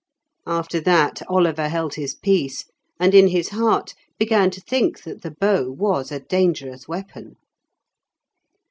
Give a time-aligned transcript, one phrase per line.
[0.47, 2.65] After that Oliver held his peace,
[2.99, 7.35] and in his heart began to think that the bow was a dangerous weapon.